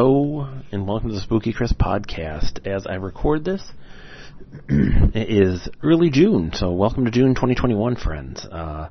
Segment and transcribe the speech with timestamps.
[0.00, 2.64] Hello, and welcome to the Spooky Chris podcast.
[2.64, 3.68] As I record this,
[4.68, 8.46] it is early June, so welcome to June 2021, friends.
[8.46, 8.90] Uh,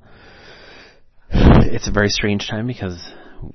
[1.29, 3.01] it's a very strange time because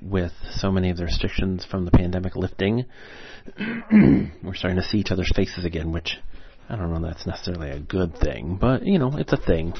[0.01, 2.85] with so many of the restrictions from the pandemic lifting,
[3.59, 6.17] we're starting to see each other's faces again, which
[6.67, 9.73] I don't know that's necessarily a good thing, but you know, it's a thing.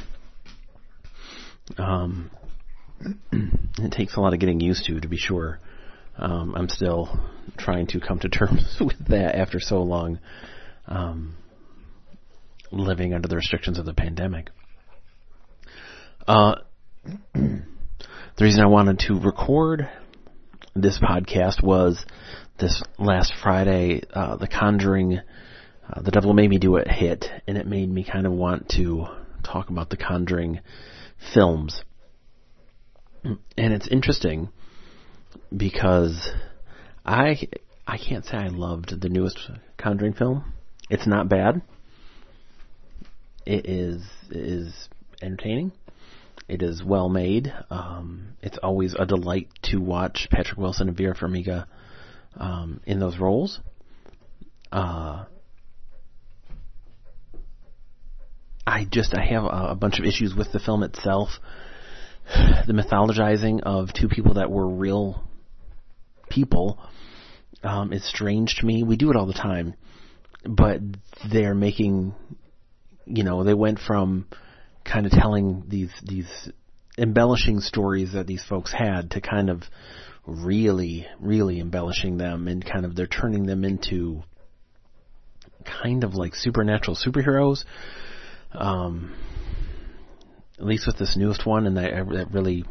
[1.80, 2.30] Um,
[3.31, 5.59] it takes a lot of getting used to, to be sure.
[6.17, 7.20] Um, I'm still
[7.58, 10.20] trying to come to terms with that after so long
[10.88, 11.36] um,
[12.72, 14.49] living under the restrictions of the pandemic.
[16.27, 16.55] Uh,
[17.34, 17.63] the
[18.39, 19.89] reason I wanted to record
[20.75, 22.06] this podcast was
[22.59, 25.19] this last Friday, uh, The Conjuring,
[25.91, 28.69] uh, The Devil Made Me Do It hit, and it made me kind of want
[28.69, 29.06] to
[29.44, 30.59] talk about The Conjuring
[31.34, 31.84] films.
[33.56, 34.50] And it's interesting
[35.56, 36.31] because
[37.06, 37.48] I
[37.86, 39.40] I can't say I loved the newest
[39.78, 40.53] Conjuring film.
[40.90, 41.62] It's not bad.
[43.45, 44.90] It is it is
[45.22, 45.72] entertaining.
[46.48, 47.53] It is well made.
[47.70, 51.66] Um, it's always a delight to watch Patrick Wilson and Vera Farmiga
[52.36, 53.59] um, in those roles.
[54.72, 55.25] Uh,
[58.66, 61.30] I just I have a, a bunch of issues with the film itself.
[62.66, 65.23] The mythologizing of two people that were real
[66.29, 66.79] people
[67.61, 68.83] um, is strange to me.
[68.83, 69.73] We do it all the time,
[70.45, 70.79] but
[71.29, 72.16] they're making,
[73.05, 74.27] you know, they went from
[74.85, 76.49] kind of telling these these
[76.97, 79.63] embellishing stories that these folks had to kind of
[80.25, 84.23] really, really embellishing them and kind of they're turning them into
[85.81, 87.63] kind of like supernatural superheroes.
[88.51, 89.16] Um,
[90.58, 92.66] at least with this newest one, and that, that really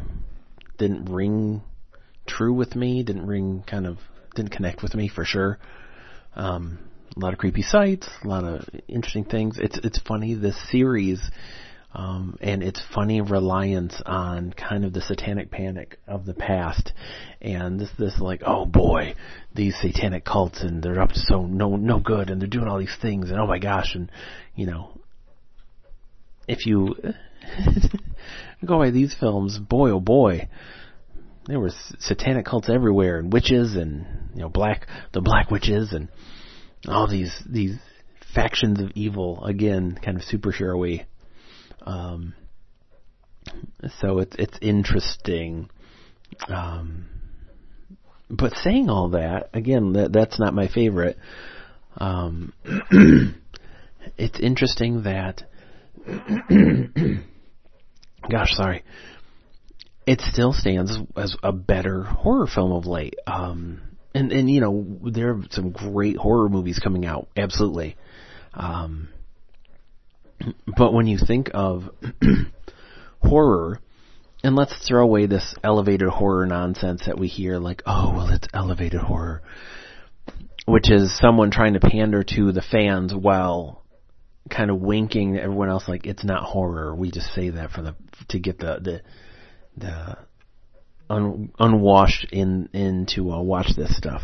[0.78, 1.62] didn't ring
[2.26, 3.03] true with me.
[3.03, 3.98] Didn't ring kind of
[4.34, 5.59] didn't connect with me for sure.
[6.34, 6.78] Um,
[7.16, 9.59] a lot of creepy sights, a lot of interesting things.
[9.59, 11.21] It's it's funny this series,
[11.92, 16.92] um, and it's funny reliance on kind of the satanic panic of the past,
[17.41, 19.15] and this this like oh boy,
[19.54, 22.78] these satanic cults and they're up to so no no good and they're doing all
[22.78, 24.10] these things and oh my gosh and
[24.54, 24.98] you know
[26.48, 26.94] if you
[28.64, 30.48] go by these films, boy oh boy,
[31.47, 36.08] there were satanic cults everywhere and witches and you know black the black witches and
[36.88, 37.76] all these these
[38.34, 41.04] factions of evil again kind of superhero-y
[41.84, 42.32] um
[44.00, 45.69] so it's it's interesting.
[46.48, 47.06] Um
[48.30, 51.19] but saying all that again that that's not my favorite.
[51.97, 52.53] Um
[54.16, 55.42] it's interesting that
[58.30, 58.82] gosh sorry
[60.06, 63.14] it still stands as a better horror film of late.
[63.26, 63.80] Um,
[64.14, 67.97] and and you know there are some great horror movies coming out, absolutely.
[68.54, 69.08] Um,
[70.76, 71.84] but when you think of
[73.22, 73.80] horror,
[74.42, 78.48] and let's throw away this elevated horror nonsense that we hear, like oh well, it's
[78.53, 79.42] elevated horror,
[80.66, 83.81] which is someone trying to pander to the fans while
[84.50, 86.94] kind of winking at everyone else like it's not horror.
[86.94, 87.94] We just say that for the
[88.30, 89.03] to get the the
[89.76, 90.19] the
[91.08, 94.22] un, unwashed in into uh, watch this stuff.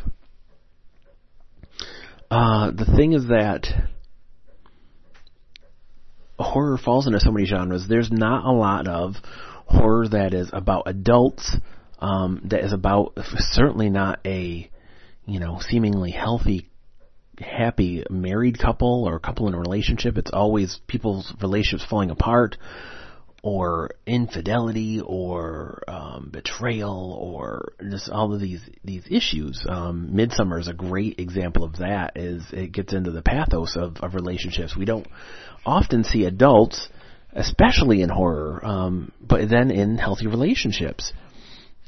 [2.30, 3.66] Uh, the thing is that
[6.38, 7.86] horror falls into so many genres.
[7.88, 9.14] There's not a lot of
[9.66, 11.56] horror that is about adults.
[12.00, 14.70] Um, that is about certainly not a
[15.26, 16.70] you know seemingly healthy
[17.40, 20.18] happy married couple or a couple in a relationship.
[20.18, 22.56] It's always people's relationships falling apart
[23.42, 29.64] or infidelity or um, betrayal or just all of these these issues.
[29.68, 32.12] Um, Midsommar is a great example of that.
[32.16, 34.76] Is it gets into the pathos of, of relationships.
[34.76, 35.06] We don't
[35.64, 36.88] often see adults,
[37.32, 41.12] especially in horror, um, but then in healthy relationships.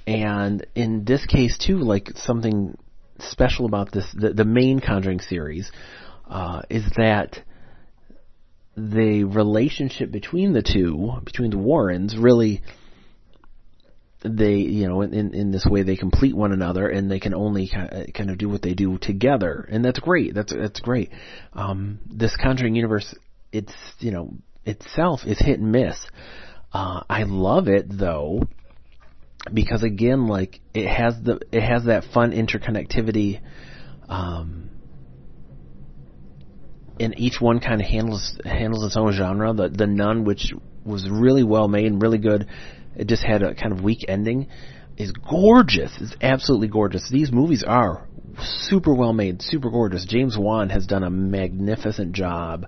[0.06, 2.76] And in this case too, like something
[3.22, 5.70] special about this, the, the main Conjuring series,
[6.28, 7.42] uh, is that
[8.76, 12.62] the relationship between the two, between the Warrens, really
[14.22, 17.70] they you know in in this way they complete one another and they can only
[18.14, 19.66] kind of do what they do together.
[19.70, 20.34] And that's great.
[20.34, 21.10] That's that's great.
[21.52, 23.14] Um this conjuring universe
[23.52, 24.34] it's you know
[24.64, 26.06] itself is hit and miss.
[26.72, 28.42] Uh i love it though
[29.52, 33.40] because again like it has the it has that fun interconnectivity
[34.08, 34.70] um
[37.00, 39.52] and each one kind of handles handles its own genre.
[39.54, 40.52] The the Nun, which
[40.84, 42.46] was really well made and really good,
[42.94, 44.48] it just had a kind of weak ending.
[44.96, 45.92] is gorgeous.
[46.00, 47.08] It's absolutely gorgeous.
[47.10, 48.06] These movies are
[48.38, 50.04] super well made, super gorgeous.
[50.04, 52.66] James Wan has done a magnificent job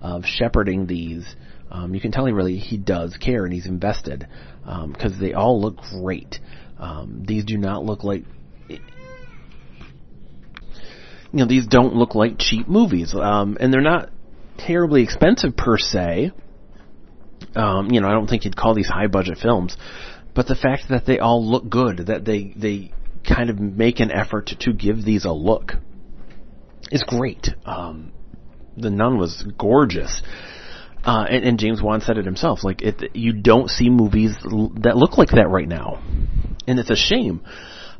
[0.00, 1.36] of shepherding these.
[1.74, 4.28] Um, you can tell he really he does care and he's invested
[4.62, 6.38] because um, they all look great.
[6.78, 8.22] Um, these do not look like
[8.68, 8.78] you
[11.32, 14.10] know these don't look like cheap movies, um, and they're not
[14.56, 16.30] terribly expensive per se.
[17.56, 19.76] Um, you know, I don't think you'd call these high budget films,
[20.32, 22.92] but the fact that they all look good, that they they
[23.28, 25.72] kind of make an effort to, to give these a look,
[26.92, 27.48] is great.
[27.66, 28.12] Um,
[28.76, 30.22] the Nun was gorgeous.
[31.04, 32.64] Uh, and, and James Wan said it himself.
[32.64, 36.02] Like, it, you don't see movies that look like that right now,
[36.66, 37.42] and it's a shame.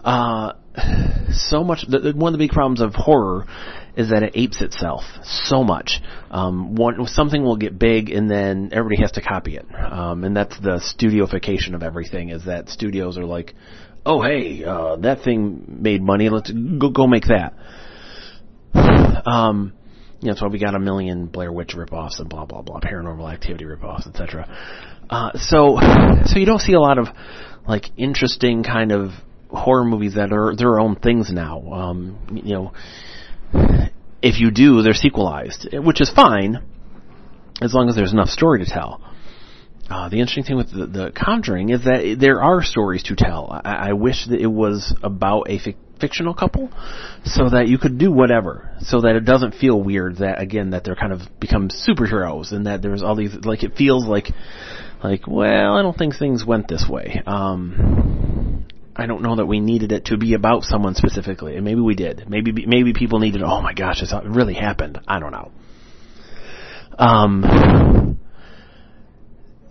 [0.03, 0.53] Uh,
[1.33, 1.87] so much.
[1.89, 3.47] The, one of the big problems of horror
[3.97, 6.01] is that it apes itself so much.
[6.31, 9.67] Um, one something will get big, and then everybody has to copy it.
[9.75, 12.31] Um, and that's the studioification of everything.
[12.31, 13.55] Is that studios are like,
[14.05, 16.29] oh hey, uh, that thing made money.
[16.29, 17.55] Let's go go make that.
[19.27, 19.73] Um,
[20.25, 23.33] know, that's why we got a million Blair Witch ripoffs and blah blah blah, Paranormal
[23.33, 24.49] Activity ripoffs, etc.
[25.11, 25.79] Uh, so,
[26.27, 27.09] so you don't see a lot of
[27.67, 29.11] like interesting kind of
[29.51, 31.61] horror movies that are their own things now.
[31.73, 32.73] Um, you know,
[34.23, 36.63] if you do, they're sequelized, which is fine
[37.61, 39.01] as long as there's enough story to tell.
[39.89, 43.51] Uh, the interesting thing with the, the, Conjuring is that there are stories to tell.
[43.65, 45.59] I, I wish that it was about a
[46.01, 46.71] fictional couple,
[47.25, 50.85] so that you could do whatever, so that it doesn't feel weird that again that
[50.85, 54.29] they're kind of become superheroes and that there's all these like it feels like
[55.03, 57.23] like well I don't think things went this way.
[57.27, 61.81] Um, I don't know that we needed it to be about someone specifically, and maybe
[61.81, 62.29] we did.
[62.29, 63.43] Maybe maybe people needed.
[63.43, 65.01] Oh my gosh, it really happened.
[65.09, 65.51] I don't know.
[66.97, 68.14] Um,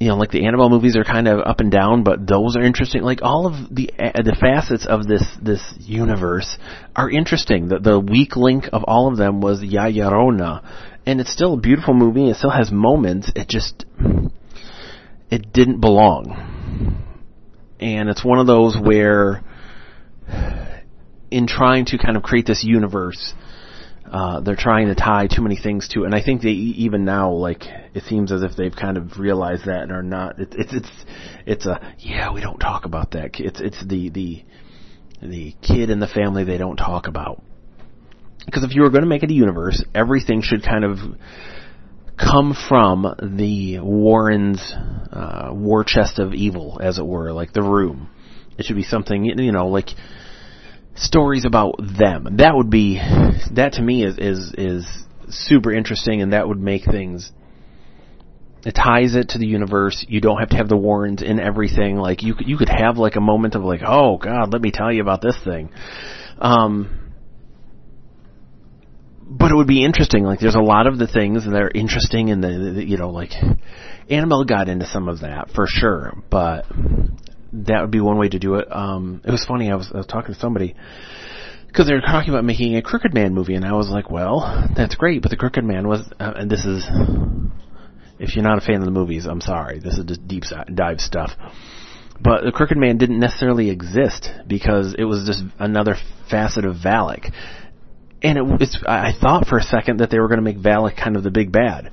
[0.04, 2.62] you know, like the Annabelle movies are kind of up and down, but those are
[2.62, 3.04] interesting.
[3.04, 6.58] Like all of the uh, the facets of this this universe
[6.94, 7.70] are interesting.
[7.70, 10.62] The the weak link of all of them was La Llorona,
[11.06, 12.30] and it's still a beautiful movie.
[12.30, 13.32] It still has moments.
[13.34, 13.86] It just
[15.32, 17.02] it didn't belong,
[17.80, 19.42] and it's one of those where
[21.32, 23.34] in trying to kind of create this universe
[24.10, 27.06] uh, they're trying to tie too many things to it, and I think they even
[27.06, 27.64] now like
[27.94, 30.40] it seems as if they've kind of realized that and are not.
[30.40, 31.06] It's it's it's
[31.46, 33.40] it's a yeah we don't talk about that.
[33.40, 34.44] It's it's the the
[35.22, 37.42] the kid in the family they don't talk about
[38.46, 40.98] because if you were going to make it a universe, everything should kind of
[42.18, 43.04] come from
[43.38, 44.74] the Warrens'
[45.12, 48.10] uh, war chest of evil, as it were, like the room.
[48.58, 49.90] It should be something you know like
[50.96, 52.38] stories about them.
[52.38, 52.98] That would be
[53.52, 57.32] that to me is is is super interesting, and that would make things.
[58.66, 60.06] It ties it to the universe.
[60.08, 61.98] You don't have to have the Warrens in everything.
[61.98, 64.92] Like you, you could have like a moment of like, oh God, let me tell
[64.92, 65.70] you about this thing.
[66.40, 67.04] Um,
[69.22, 70.24] but it would be interesting.
[70.24, 73.10] Like there's a lot of the things that are interesting, and the, the you know
[73.10, 73.32] like
[74.10, 76.66] Annabelle got into some of that for sure, but
[77.54, 78.68] that would be one way to do it.
[78.72, 79.72] Um, it was funny.
[79.72, 80.76] I was, I was talking to somebody
[81.68, 84.70] because they were talking about making a Crooked Man movie, and I was like, "Well,
[84.76, 86.86] that's great, but the Crooked Man was." Uh, and this is,
[88.20, 89.80] if you're not a fan of the movies, I'm sorry.
[89.80, 90.44] This is just deep
[90.74, 91.32] dive stuff.
[92.20, 95.96] But the Crooked Man didn't necessarily exist because it was just another
[96.30, 97.32] facet of Valak.
[98.22, 100.96] And it, it's, I thought for a second that they were going to make Valak
[100.96, 101.92] kind of the big bad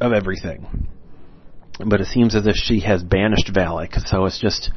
[0.00, 0.88] of everything
[1.86, 3.94] but it seems as if she has banished Valak.
[4.06, 4.70] So it's just,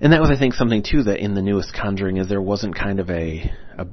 [0.00, 2.76] and that was I think something too that in the newest Conjuring is there wasn't
[2.76, 3.86] kind of a a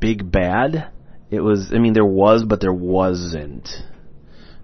[0.00, 0.90] big bad.
[1.30, 3.68] It was, I mean, there was, but there wasn't.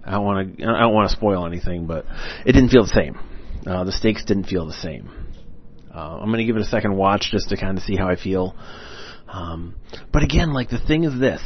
[0.05, 2.05] I don't want to, I don't want to spoil anything, but
[2.47, 3.19] it didn't feel the same.
[3.67, 5.11] Uh, the stakes didn't feel the same.
[5.95, 8.17] Uh, I'm to give it a second watch just to kind of see how I
[8.17, 8.55] feel.
[9.29, 9.77] Um,
[10.13, 11.43] but again, like the thing is this: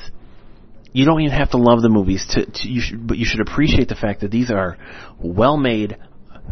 [0.94, 3.40] you don't even have to love the movies to, to you should, but you should
[3.40, 4.78] appreciate the fact that these are
[5.18, 5.98] well-made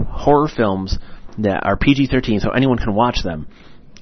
[0.09, 0.99] horror films
[1.39, 3.47] that are PG-13, so anyone can watch them.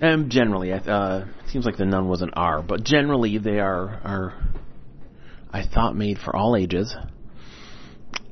[0.00, 4.00] And generally, uh, it seems like the Nun was an R, but generally they are
[4.02, 4.34] are
[5.52, 6.96] I thought made for all ages.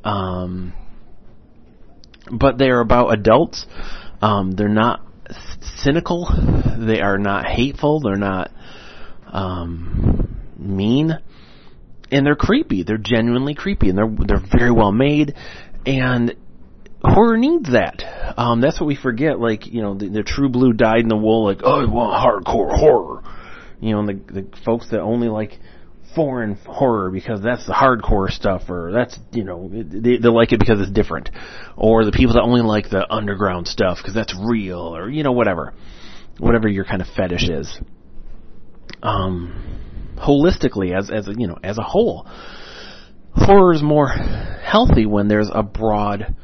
[0.03, 0.73] Um,
[2.33, 3.67] but they are about adults.
[4.23, 5.05] Um, they're not
[5.83, 6.27] cynical.
[6.79, 8.00] They are not hateful.
[8.00, 8.50] They're not
[9.27, 11.19] um, mean
[12.11, 12.83] and they're creepy.
[12.83, 15.35] They're genuinely creepy, and they're they're very well made,
[15.87, 16.35] and
[17.03, 18.03] horror needs that.
[18.37, 19.38] Um, that's what we forget.
[19.38, 21.45] Like you know, the, the true blue dyed in the wool.
[21.45, 23.23] Like oh, I want hardcore horror.
[23.81, 25.59] You know, and the the folks that only like
[26.15, 30.59] foreign horror because that's the hardcore stuff, or that's you know they, they like it
[30.59, 31.31] because it's different,
[31.77, 35.33] or the people that only like the underground stuff because that's real, or you know
[35.33, 35.75] whatever.
[36.38, 37.81] whatever your kind of fetish is.
[39.03, 39.81] Um,
[40.19, 42.27] holistically, as as you know, as a whole,
[43.35, 46.35] horror is more healthy when there's a broad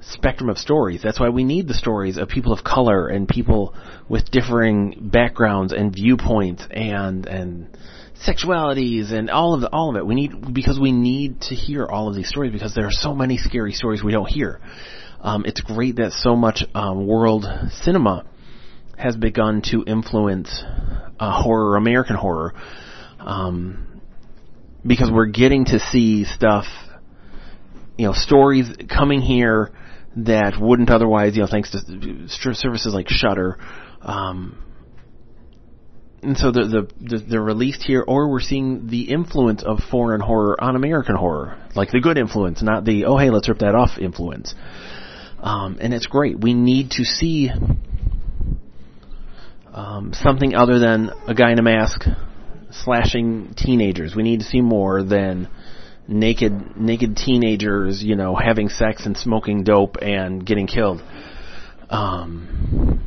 [0.00, 1.00] spectrum of stories.
[1.02, 3.74] That's why we need the stories of people of color and people
[4.08, 7.76] with differing backgrounds and viewpoints and and
[8.26, 10.06] sexualities and all of the, all of it.
[10.06, 13.14] We need because we need to hear all of these stories because there are so
[13.14, 14.60] many scary stories we don't hear.
[15.20, 17.44] Um, it's great that so much um, world
[17.82, 18.24] cinema
[18.96, 20.64] has begun to influence
[21.18, 22.54] uh, horror, American horror,
[23.20, 24.00] um,
[24.86, 26.64] because we're getting to see stuff,
[27.96, 29.72] you know, stories coming here
[30.16, 33.58] that wouldn't otherwise, you know, thanks to services like Shudder.
[34.00, 34.64] Um,
[36.22, 40.20] and so the, the, the they're released here, or we're seeing the influence of foreign
[40.20, 43.74] horror on American horror, like the good influence, not the oh hey let's rip that
[43.74, 44.54] off influence.
[45.40, 46.40] Um, and it's great.
[46.40, 47.50] We need to see
[49.78, 52.02] um, something other than a guy in a mask
[52.72, 54.14] slashing teenagers.
[54.14, 55.48] We need to see more than
[56.08, 61.00] naked naked teenagers, you know, having sex and smoking dope and getting killed.
[61.90, 63.04] Um,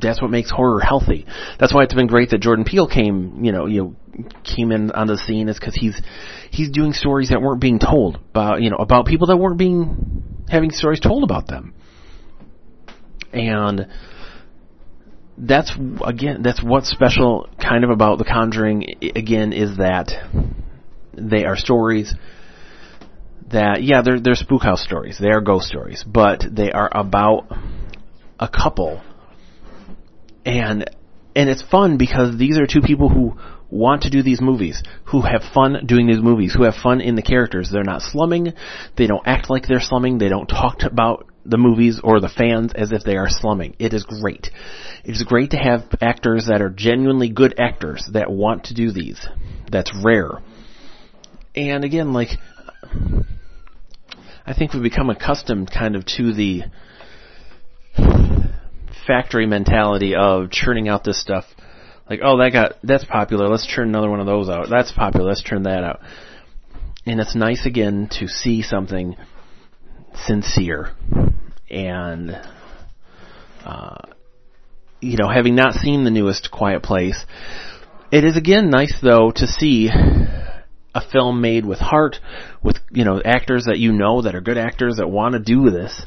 [0.00, 1.26] that's what makes horror healthy.
[1.58, 3.96] That's why it's been great that Jordan Peele came, you know, you know,
[4.44, 6.00] came in on the scene is because he's
[6.52, 10.44] he's doing stories that weren't being told about, you know, about people that weren't being
[10.48, 11.74] having stories told about them.
[13.32, 13.88] And
[15.36, 20.12] that's again that's what's special kind of about the conjuring again is that
[21.12, 22.14] they are stories
[23.50, 27.46] that yeah they're they're spook house stories they are ghost stories but they are about
[28.38, 29.02] a couple
[30.44, 30.88] and
[31.36, 33.36] and it's fun because these are two people who
[33.70, 37.16] want to do these movies, who have fun doing these movies, who have fun in
[37.16, 37.70] the characters.
[37.70, 38.52] They're not slumming.
[38.96, 40.18] They don't act like they're slumming.
[40.18, 43.76] They don't talk about the movies or the fans as if they are slumming.
[43.78, 44.50] It is great.
[45.04, 48.92] It is great to have actors that are genuinely good actors that want to do
[48.92, 49.26] these.
[49.70, 50.42] That's rare.
[51.54, 52.30] And again, like,
[54.46, 56.62] I think we've become accustomed kind of to the
[59.06, 61.44] factory mentality of churning out this stuff.
[62.08, 64.66] Like, oh, that got, that's popular, let's churn another one of those out.
[64.68, 66.00] That's popular, let's churn that out.
[67.06, 69.16] And it's nice again to see something
[70.14, 70.94] sincere
[71.70, 72.30] and
[73.64, 73.96] uh,
[75.00, 77.24] you know, having not seen the newest Quiet Place,
[78.10, 79.90] it is again nice though to see
[80.94, 82.16] a film made with heart,
[82.62, 85.70] with you know actors that you know that are good actors that want to do
[85.70, 86.06] this,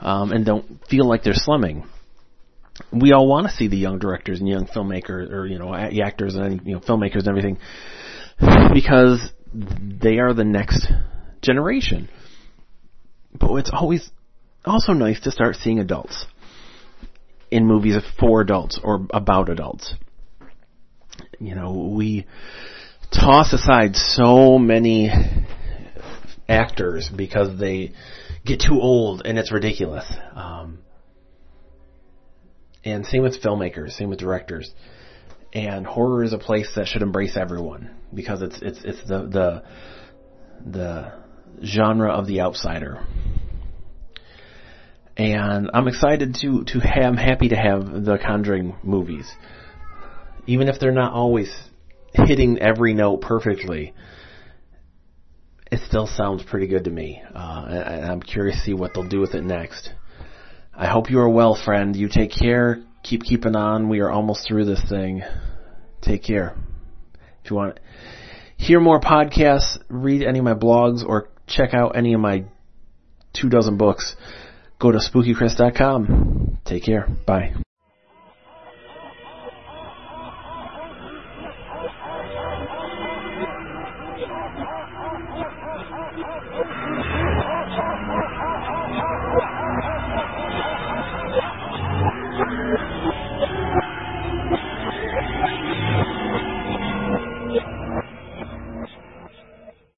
[0.00, 1.84] um, and don't feel like they're slumming.
[2.92, 6.36] We all want to see the young directors and young filmmakers, or you know, actors
[6.36, 7.58] and you know filmmakers and everything,
[8.72, 10.86] because they are the next
[11.42, 12.08] generation.
[13.32, 14.10] But it's always
[14.64, 16.26] also nice to start seeing adults
[17.50, 19.94] in movies for adults or about adults.
[21.38, 22.26] You know, we
[23.12, 25.10] toss aside so many
[26.48, 27.92] actors because they
[28.44, 30.10] get too old and it's ridiculous.
[30.34, 30.78] Um,
[32.84, 34.70] and same with filmmakers, same with directors.
[35.52, 39.62] And horror is a place that should embrace everyone because it's it's it's the
[40.64, 41.12] the the
[41.64, 43.04] genre of the outsider
[45.18, 49.28] and I'm excited to to have I'm happy to have the Conjuring movies,
[50.46, 51.52] even if they're not always
[52.12, 53.94] hitting every note perfectly.
[55.70, 59.08] It still sounds pretty good to me, uh, and I'm curious to see what they'll
[59.08, 59.90] do with it next.
[60.72, 61.94] I hope you are well, friend.
[61.94, 62.82] You take care.
[63.02, 63.88] Keep keeping on.
[63.88, 65.22] We are almost through this thing.
[66.00, 66.54] Take care.
[67.44, 67.80] If you want
[68.56, 72.44] hear more podcasts, read any of my blogs, or check out any of my
[73.32, 74.16] two dozen books
[74.78, 76.58] go to spookychris.com.
[76.64, 77.08] Take care.
[77.26, 77.54] Bye.